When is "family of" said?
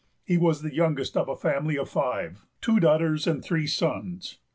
1.35-1.87